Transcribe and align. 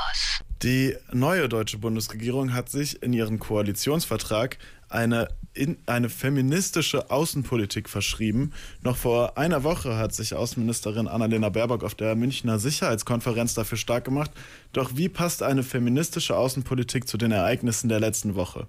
Funkhaus. 0.00 0.40
Die 0.62 0.94
neue 1.12 1.48
deutsche 1.48 1.78
Bundesregierung 1.78 2.52
hat 2.52 2.68
sich 2.68 3.02
in 3.02 3.12
ihren 3.12 3.38
Koalitionsvertrag 3.38 4.58
eine, 4.90 5.28
in, 5.54 5.78
eine 5.86 6.10
feministische 6.10 7.10
Außenpolitik 7.10 7.88
verschrieben. 7.88 8.52
Noch 8.82 8.96
vor 8.96 9.38
einer 9.38 9.62
Woche 9.64 9.96
hat 9.96 10.14
sich 10.14 10.34
Außenministerin 10.34 11.08
Annalena 11.08 11.48
Baerbock 11.48 11.82
auf 11.82 11.94
der 11.94 12.14
Münchner 12.14 12.58
Sicherheitskonferenz 12.58 13.54
dafür 13.54 13.78
stark 13.78 14.04
gemacht. 14.04 14.32
Doch 14.72 14.96
wie 14.96 15.08
passt 15.08 15.42
eine 15.42 15.62
feministische 15.62 16.36
Außenpolitik 16.36 17.08
zu 17.08 17.16
den 17.16 17.32
Ereignissen 17.32 17.88
der 17.88 18.00
letzten 18.00 18.34
Woche? 18.34 18.66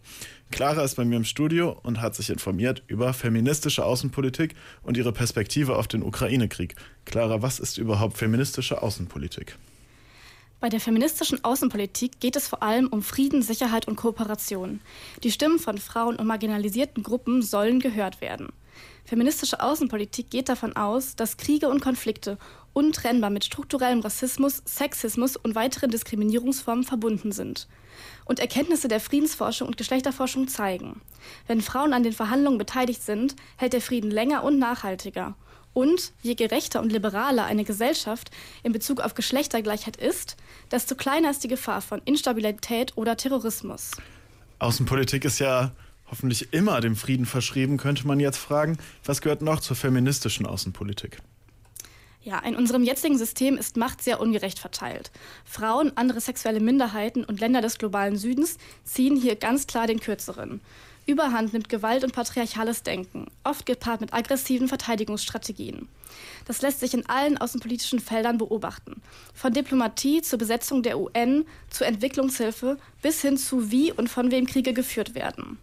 Clara 0.51 0.83
ist 0.83 0.95
bei 0.95 1.03
mir 1.03 1.17
im 1.17 1.25
Studio 1.25 1.77
und 1.83 2.01
hat 2.01 2.15
sich 2.15 2.29
informiert 2.29 2.83
über 2.87 3.13
feministische 3.13 3.83
Außenpolitik 3.83 4.55
und 4.83 4.95
ihre 4.95 5.11
Perspektive 5.11 5.75
auf 5.75 5.87
den 5.87 6.03
Ukraine-Krieg. 6.03 6.75
Clara, 7.03 7.41
was 7.41 7.59
ist 7.59 7.77
überhaupt 7.77 8.17
feministische 8.17 8.81
Außenpolitik? 8.81 9.57
Bei 10.61 10.69
der 10.69 10.79
feministischen 10.79 11.43
Außenpolitik 11.43 12.19
geht 12.19 12.35
es 12.35 12.47
vor 12.47 12.61
allem 12.61 12.85
um 12.85 13.01
Frieden, 13.01 13.41
Sicherheit 13.41 13.87
und 13.87 13.95
Kooperation. 13.95 14.79
Die 15.23 15.31
Stimmen 15.31 15.57
von 15.57 15.79
Frauen 15.79 16.17
und 16.17 16.27
marginalisierten 16.27 17.01
Gruppen 17.01 17.41
sollen 17.41 17.79
gehört 17.79 18.21
werden. 18.21 18.49
Feministische 19.03 19.59
Außenpolitik 19.59 20.29
geht 20.29 20.49
davon 20.49 20.75
aus, 20.75 21.15
dass 21.15 21.37
Kriege 21.37 21.67
und 21.67 21.81
Konflikte 21.81 22.37
untrennbar 22.73 23.31
mit 23.31 23.43
strukturellem 23.43 24.01
Rassismus, 24.01 24.61
Sexismus 24.63 25.35
und 25.35 25.55
weiteren 25.55 25.89
Diskriminierungsformen 25.89 26.83
verbunden 26.83 27.31
sind. 27.31 27.67
Und 28.25 28.39
Erkenntnisse 28.39 28.87
der 28.87 28.99
Friedensforschung 28.99 29.67
und 29.67 29.77
Geschlechterforschung 29.77 30.47
zeigen, 30.47 31.01
wenn 31.47 31.61
Frauen 31.61 31.91
an 31.91 32.03
den 32.03 32.13
Verhandlungen 32.13 32.59
beteiligt 32.59 33.01
sind, 33.01 33.35
hält 33.57 33.73
der 33.73 33.81
Frieden 33.81 34.11
länger 34.11 34.43
und 34.43 34.59
nachhaltiger. 34.59 35.33
Und 35.73 36.11
je 36.21 36.35
gerechter 36.35 36.81
und 36.81 36.91
liberaler 36.91 37.45
eine 37.45 37.63
Gesellschaft 37.63 38.29
in 38.63 38.73
Bezug 38.73 38.99
auf 38.99 39.13
Geschlechtergleichheit 39.13 39.97
ist, 39.97 40.35
desto 40.69 40.95
kleiner 40.95 41.31
ist 41.31 41.43
die 41.43 41.47
Gefahr 41.47 41.81
von 41.81 42.01
Instabilität 42.03 42.97
oder 42.97 43.15
Terrorismus. 43.15 43.91
Außenpolitik 44.59 45.25
ist 45.25 45.39
ja 45.39 45.71
hoffentlich 46.07 46.53
immer 46.53 46.81
dem 46.81 46.95
Frieden 46.95 47.25
verschrieben, 47.25 47.77
könnte 47.77 48.05
man 48.05 48.19
jetzt 48.19 48.37
fragen. 48.37 48.77
Was 49.05 49.21
gehört 49.21 49.41
noch 49.41 49.61
zur 49.61 49.77
feministischen 49.77 50.45
Außenpolitik? 50.45 51.19
Ja, 52.23 52.37
in 52.39 52.55
unserem 52.55 52.83
jetzigen 52.83 53.17
System 53.17 53.57
ist 53.57 53.77
Macht 53.77 54.03
sehr 54.03 54.19
ungerecht 54.19 54.59
verteilt. 54.59 55.09
Frauen, 55.43 55.97
andere 55.97 56.21
sexuelle 56.21 56.59
Minderheiten 56.59 57.23
und 57.23 57.39
Länder 57.39 57.61
des 57.61 57.79
globalen 57.79 58.15
Südens 58.15 58.57
ziehen 58.83 59.15
hier 59.15 59.35
ganz 59.35 59.65
klar 59.65 59.87
den 59.87 59.99
Kürzeren. 59.99 60.61
Überhand 61.05 61.53
nimmt 61.53 61.69
Gewalt 61.69 62.03
und 62.03 62.13
patriarchales 62.13 62.83
Denken, 62.83 63.27
oft 63.43 63.65
gepaart 63.65 64.01
mit 64.01 64.13
aggressiven 64.13 64.67
Verteidigungsstrategien. 64.67 65.87
Das 66.45 66.61
lässt 66.61 66.79
sich 66.79 66.93
in 66.93 67.07
allen 67.07 67.37
außenpolitischen 67.37 67.99
Feldern 67.99 68.37
beobachten. 68.37 69.01
Von 69.33 69.53
Diplomatie 69.53 70.21
zur 70.21 70.37
Besetzung 70.37 70.83
der 70.83 70.99
UN, 70.99 71.45
zur 71.69 71.87
Entwicklungshilfe 71.87 72.77
bis 73.01 73.21
hin 73.21 73.37
zu 73.37 73.71
wie 73.71 73.91
und 73.91 74.09
von 74.09 74.31
wem 74.31 74.45
Kriege 74.45 74.73
geführt 74.73 75.15
werden. 75.15 75.57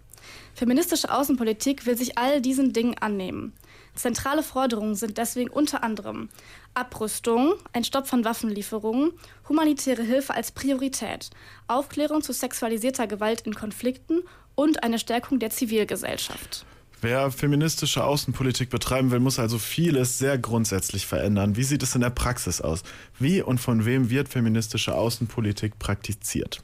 Feministische 0.55 1.13
Außenpolitik 1.13 1.87
will 1.87 1.97
sich 1.97 2.19
all 2.19 2.41
diesen 2.41 2.73
Dingen 2.73 2.99
annehmen. 2.99 3.53
Zentrale 3.99 4.45
Forderungen 4.45 4.95
sind 4.95 5.19
deswegen 5.19 5.51
unter 5.51 5.83
anderem 5.83 6.29
Abrüstung, 6.73 7.55
ein 7.73 7.83
Stopp 7.83 8.07
von 8.07 8.25
Waffenlieferungen, 8.25 9.11
humanitäre 9.49 10.05
Hilfe 10.05 10.35
als 10.35 10.53
Priorität, 10.53 11.31
Aufklärung 11.67 12.23
zu 12.23 12.33
sexualisierter 12.33 13.09
Gewalt 13.09 13.41
in 13.41 13.55
Konflikten 13.55 14.23
und 14.55 14.85
eine 14.85 15.01
Stärkung 15.01 15.41
der 15.41 15.51
Zivilgesellschaft. 15.51 16.65
Wer 17.01 17.33
feministische 17.33 18.05
Außenpolitik 18.05 18.71
betreiben 18.71 19.11
will, 19.11 19.21
muss 19.21 19.41
also 19.41 19.59
vieles 19.59 20.19
sehr 20.19 20.39
grundsätzlich 20.39 21.05
verändern. 21.05 21.57
Wie 21.57 21.65
sieht 21.65 21.83
es 21.83 21.97
in 21.97 22.01
der 22.01 22.11
Praxis 22.11 22.61
aus? 22.61 22.85
Wie 23.19 23.43
und 23.43 23.59
von 23.59 23.85
wem 23.85 24.11
wird 24.11 24.29
feministische 24.29 24.95
Außenpolitik 24.95 25.79
praktiziert? 25.81 26.63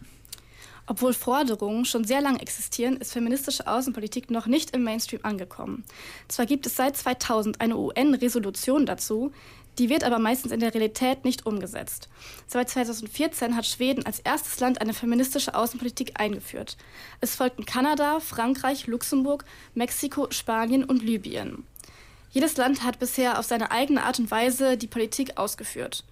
Obwohl 0.87 1.15
Forderungen 1.15 1.85
schon 1.85 2.05
sehr 2.05 2.21
lange 2.21 2.41
existieren, 2.41 2.97
ist 2.97 3.13
feministische 3.13 3.67
Außenpolitik 3.67 4.31
noch 4.31 4.47
nicht 4.47 4.77
im 4.77 4.85
Mainstream 4.85 5.21
angekommen. 5.23 5.85
Zwar 6.29 6.47
gibt 6.47 6.67
es 6.67 6.77
seit 6.77 6.97
2000 6.97 7.61
eine 7.61 7.77
UN-Resolution 7.77 8.85
dazu, 8.85 9.33
die 9.79 9.89
wird 9.89 10.05
aber 10.05 10.19
meistens 10.19 10.53
in 10.53 10.61
der 10.61 10.73
Realität 10.73 11.25
nicht 11.25 11.47
umgesetzt. 11.47 12.09
Seit 12.47 12.69
2014 12.71 13.57
hat 13.57 13.67
Schweden 13.67 14.07
als 14.07 14.21
erstes 14.21 14.61
Land 14.61 14.81
eine 14.81 14.95
feministische 14.95 15.55
Außenpolitik 15.55 16.21
eingeführt. 16.21 16.77
Es 17.21 17.35
folgten 17.35 17.65
Kanada, 17.65 18.21
Frankreich, 18.21 18.87
Luxemburg, 18.87 19.45
Mexiko, 19.75 20.29
Spanien 20.31 20.85
und 20.85 21.03
Libyen. 21.03 21.65
Jedes 22.35 22.57
Land 22.57 22.83
hat 22.83 22.99
bisher 22.99 23.39
auf 23.39 23.47
seine 23.47 23.71
eigene 23.71 24.03
Art 24.03 24.19
und 24.19 24.29
Weise 24.29 24.77
die 24.77 24.89
Politik 24.89 25.39
ausgeführt. 25.39 26.03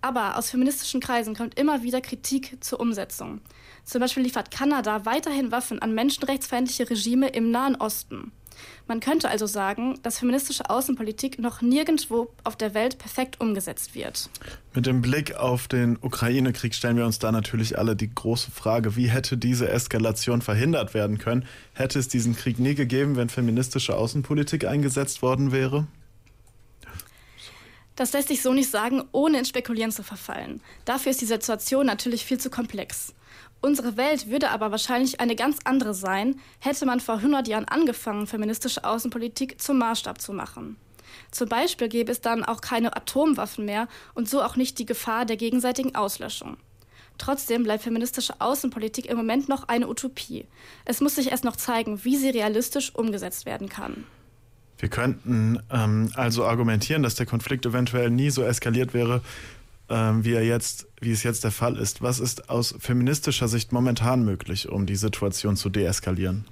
Aber 0.00 0.38
aus 0.38 0.48
feministischen 0.48 1.00
Kreisen 1.00 1.34
kommt 1.34 1.58
immer 1.58 1.82
wieder 1.82 2.00
Kritik 2.00 2.56
zur 2.60 2.78
Umsetzung. 2.78 3.40
Zum 3.82 4.00
Beispiel 4.00 4.22
liefert 4.22 4.52
Kanada 4.52 5.06
weiterhin 5.06 5.50
Waffen 5.50 5.82
an 5.82 5.92
menschenrechtsfeindliche 5.92 6.88
Regime 6.88 7.30
im 7.30 7.50
Nahen 7.50 7.74
Osten. 7.74 8.30
Man 8.86 9.00
könnte 9.00 9.28
also 9.28 9.46
sagen, 9.46 9.98
dass 10.02 10.18
feministische 10.18 10.68
Außenpolitik 10.68 11.38
noch 11.38 11.62
nirgendwo 11.62 12.30
auf 12.44 12.56
der 12.56 12.74
Welt 12.74 12.98
perfekt 12.98 13.40
umgesetzt 13.40 13.94
wird. 13.94 14.28
Mit 14.74 14.86
dem 14.86 15.02
Blick 15.02 15.34
auf 15.36 15.68
den 15.68 15.98
Ukraine-Krieg 16.00 16.74
stellen 16.74 16.96
wir 16.96 17.06
uns 17.06 17.18
da 17.18 17.32
natürlich 17.32 17.78
alle 17.78 17.96
die 17.96 18.12
große 18.14 18.50
Frage, 18.50 18.96
wie 18.96 19.08
hätte 19.08 19.36
diese 19.36 19.68
Eskalation 19.68 20.42
verhindert 20.42 20.94
werden 20.94 21.18
können? 21.18 21.44
Hätte 21.74 21.98
es 21.98 22.08
diesen 22.08 22.36
Krieg 22.36 22.58
nie 22.58 22.74
gegeben, 22.74 23.16
wenn 23.16 23.28
feministische 23.28 23.96
Außenpolitik 23.96 24.66
eingesetzt 24.66 25.22
worden 25.22 25.52
wäre? 25.52 25.86
Das 27.96 28.12
lässt 28.12 28.28
sich 28.28 28.42
so 28.42 28.52
nicht 28.52 28.70
sagen, 28.70 29.04
ohne 29.12 29.38
in 29.38 29.44
Spekulieren 29.44 29.92
zu 29.92 30.02
verfallen. 30.02 30.62
Dafür 30.84 31.10
ist 31.10 31.20
die 31.20 31.26
Situation 31.26 31.86
natürlich 31.86 32.24
viel 32.24 32.38
zu 32.38 32.50
komplex. 32.50 33.14
Unsere 33.60 33.96
Welt 33.96 34.28
würde 34.28 34.50
aber 34.50 34.70
wahrscheinlich 34.70 35.20
eine 35.20 35.36
ganz 35.36 35.58
andere 35.64 35.94
sein, 35.94 36.40
hätte 36.58 36.84
man 36.84 37.00
vor 37.00 37.16
100 37.16 37.46
Jahren 37.46 37.66
angefangen, 37.66 38.26
feministische 38.26 38.84
Außenpolitik 38.84 39.60
zum 39.60 39.78
Maßstab 39.78 40.20
zu 40.20 40.32
machen. 40.32 40.76
Zum 41.30 41.48
Beispiel 41.48 41.88
gäbe 41.88 42.10
es 42.10 42.20
dann 42.20 42.44
auch 42.44 42.60
keine 42.60 42.96
Atomwaffen 42.96 43.64
mehr 43.64 43.86
und 44.14 44.28
so 44.28 44.42
auch 44.42 44.56
nicht 44.56 44.78
die 44.78 44.86
Gefahr 44.86 45.26
der 45.26 45.36
gegenseitigen 45.36 45.94
Auslöschung. 45.94 46.56
Trotzdem 47.18 47.62
bleibt 47.62 47.84
feministische 47.84 48.40
Außenpolitik 48.40 49.06
im 49.06 49.16
Moment 49.16 49.48
noch 49.48 49.68
eine 49.68 49.88
Utopie. 49.88 50.46
Es 50.84 51.00
muss 51.00 51.14
sich 51.14 51.30
erst 51.30 51.44
noch 51.44 51.56
zeigen, 51.56 52.04
wie 52.04 52.16
sie 52.16 52.30
realistisch 52.30 52.94
umgesetzt 52.94 53.46
werden 53.46 53.68
kann. 53.68 54.06
Wir 54.82 54.88
könnten 54.88 55.60
ähm, 55.70 56.10
also 56.16 56.44
argumentieren, 56.44 57.04
dass 57.04 57.14
der 57.14 57.24
Konflikt 57.24 57.64
eventuell 57.64 58.10
nie 58.10 58.30
so 58.30 58.42
eskaliert 58.42 58.94
wäre, 58.94 59.20
ähm, 59.88 60.24
wie, 60.24 60.32
er 60.32 60.44
jetzt, 60.44 60.88
wie 61.00 61.12
es 61.12 61.22
jetzt 61.22 61.44
der 61.44 61.52
Fall 61.52 61.76
ist. 61.76 62.02
Was 62.02 62.18
ist 62.18 62.50
aus 62.50 62.74
feministischer 62.80 63.46
Sicht 63.46 63.70
momentan 63.70 64.24
möglich, 64.24 64.68
um 64.68 64.84
die 64.84 64.96
Situation 64.96 65.54
zu 65.54 65.68
deeskalieren? 65.68 66.46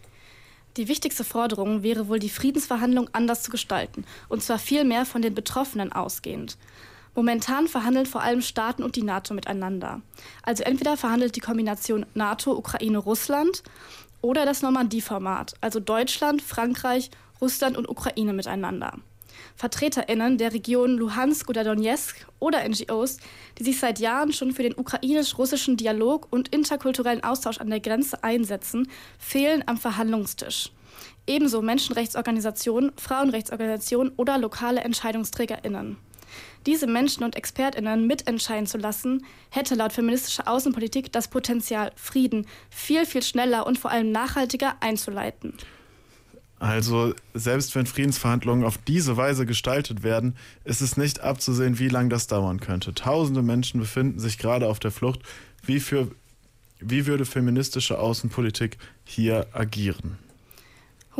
Die 0.76 0.86
wichtigste 0.86 1.24
Forderung 1.24 1.82
wäre 1.82 2.06
wohl, 2.06 2.20
die 2.20 2.28
Friedensverhandlungen 2.28 3.12
anders 3.12 3.42
zu 3.42 3.50
gestalten, 3.50 4.04
und 4.28 4.44
zwar 4.44 4.60
viel 4.60 4.84
mehr 4.84 5.06
von 5.06 5.22
den 5.22 5.34
Betroffenen 5.34 5.90
ausgehend. 5.90 6.56
Momentan 7.16 7.66
verhandeln 7.66 8.06
vor 8.06 8.22
allem 8.22 8.42
Staaten 8.42 8.84
und 8.84 8.94
die 8.94 9.02
NATO 9.02 9.34
miteinander. 9.34 10.02
Also 10.44 10.62
entweder 10.62 10.96
verhandelt 10.96 11.34
die 11.34 11.40
Kombination 11.40 12.06
NATO, 12.14 12.52
Ukraine, 12.52 12.98
Russland 12.98 13.64
oder 14.20 14.46
das 14.46 14.62
Normandie-Format, 14.62 15.54
also 15.60 15.80
Deutschland, 15.80 16.42
Frankreich, 16.42 17.10
Russland 17.40 17.76
und 17.76 17.88
Ukraine 17.88 18.32
miteinander. 18.32 18.98
VertreterInnen 19.56 20.38
der 20.38 20.52
Region 20.52 20.96
Luhansk 20.96 21.48
oder 21.48 21.64
Donetsk 21.64 22.26
oder 22.38 22.66
NGOs, 22.68 23.18
die 23.58 23.64
sich 23.64 23.78
seit 23.78 23.98
Jahren 23.98 24.32
schon 24.32 24.52
für 24.52 24.62
den 24.62 24.76
ukrainisch-russischen 24.76 25.76
Dialog 25.76 26.28
und 26.30 26.48
interkulturellen 26.48 27.24
Austausch 27.24 27.58
an 27.58 27.70
der 27.70 27.80
Grenze 27.80 28.22
einsetzen, 28.22 28.88
fehlen 29.18 29.62
am 29.66 29.76
Verhandlungstisch. 29.76 30.70
Ebenso 31.26 31.62
Menschenrechtsorganisationen, 31.62 32.92
Frauenrechtsorganisationen 32.96 34.12
oder 34.16 34.38
lokale 34.38 34.80
EntscheidungsträgerInnen. 34.80 35.96
Diese 36.66 36.86
Menschen 36.86 37.24
und 37.24 37.36
ExpertInnen 37.36 38.06
mitentscheiden 38.06 38.66
zu 38.66 38.78
lassen, 38.78 39.24
hätte 39.50 39.74
laut 39.74 39.92
feministischer 39.92 40.46
Außenpolitik 40.46 41.12
das 41.12 41.28
Potenzial, 41.28 41.92
Frieden 41.96 42.46
viel, 42.68 43.06
viel 43.06 43.22
schneller 43.22 43.66
und 43.66 43.78
vor 43.78 43.90
allem 43.90 44.12
nachhaltiger 44.12 44.76
einzuleiten. 44.80 45.54
Also 46.60 47.14
selbst 47.32 47.74
wenn 47.74 47.86
Friedensverhandlungen 47.86 48.66
auf 48.66 48.76
diese 48.76 49.16
Weise 49.16 49.46
gestaltet 49.46 50.02
werden, 50.02 50.36
ist 50.64 50.82
es 50.82 50.98
nicht 50.98 51.20
abzusehen, 51.20 51.78
wie 51.78 51.88
lange 51.88 52.10
das 52.10 52.26
dauern 52.26 52.60
könnte. 52.60 52.94
Tausende 52.94 53.40
Menschen 53.40 53.80
befinden 53.80 54.20
sich 54.20 54.36
gerade 54.36 54.68
auf 54.68 54.78
der 54.78 54.90
Flucht. 54.90 55.20
Wie, 55.64 55.80
für, 55.80 56.08
wie 56.78 57.06
würde 57.06 57.24
feministische 57.24 57.98
Außenpolitik 57.98 58.76
hier 59.04 59.46
agieren? 59.54 60.18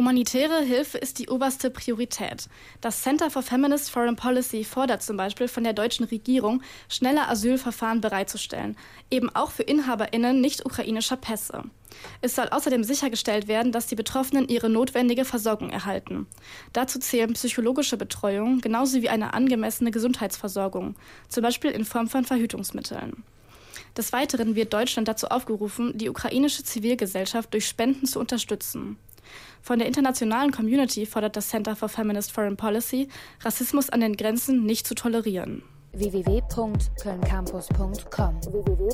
Humanitäre 0.00 0.62
Hilfe 0.62 0.96
ist 0.96 1.18
die 1.18 1.28
oberste 1.28 1.68
Priorität. 1.68 2.48
Das 2.80 3.02
Center 3.02 3.30
for 3.30 3.42
Feminist 3.42 3.90
Foreign 3.90 4.16
Policy 4.16 4.64
fordert 4.64 5.02
zum 5.02 5.18
Beispiel 5.18 5.46
von 5.46 5.62
der 5.62 5.74
deutschen 5.74 6.06
Regierung, 6.06 6.62
schneller 6.88 7.28
Asylverfahren 7.28 8.00
bereitzustellen, 8.00 8.78
eben 9.10 9.28
auch 9.28 9.50
für 9.50 9.62
Inhaberinnen 9.62 10.40
nicht 10.40 10.64
ukrainischer 10.64 11.18
Pässe. 11.18 11.64
Es 12.22 12.34
soll 12.34 12.48
außerdem 12.48 12.82
sichergestellt 12.82 13.46
werden, 13.46 13.72
dass 13.72 13.88
die 13.88 13.94
Betroffenen 13.94 14.48
ihre 14.48 14.70
notwendige 14.70 15.26
Versorgung 15.26 15.68
erhalten. 15.68 16.26
Dazu 16.72 16.98
zählen 16.98 17.34
psychologische 17.34 17.98
Betreuung 17.98 18.62
genauso 18.62 19.02
wie 19.02 19.10
eine 19.10 19.34
angemessene 19.34 19.90
Gesundheitsversorgung, 19.90 20.94
zum 21.28 21.42
Beispiel 21.42 21.72
in 21.72 21.84
Form 21.84 22.08
von 22.08 22.24
Verhütungsmitteln. 22.24 23.22
Des 23.98 24.12
Weiteren 24.14 24.54
wird 24.54 24.72
Deutschland 24.72 25.08
dazu 25.08 25.26
aufgerufen, 25.26 25.98
die 25.98 26.08
ukrainische 26.08 26.62
Zivilgesellschaft 26.62 27.52
durch 27.52 27.66
Spenden 27.66 28.06
zu 28.06 28.20
unterstützen. 28.20 28.96
Von 29.62 29.78
der 29.78 29.88
internationalen 29.88 30.52
Community 30.52 31.06
fordert 31.06 31.36
das 31.36 31.48
Center 31.48 31.74
for 31.76 31.88
Feminist 31.88 32.32
Foreign 32.32 32.56
Policy, 32.56 33.08
Rassismus 33.40 33.88
an 33.90 34.00
den 34.00 34.16
Grenzen 34.16 34.64
nicht 34.64 34.86
zu 34.86 34.94
tolerieren. 34.94 35.62
www.kölncampus.com 35.92 38.40
www 38.42 38.90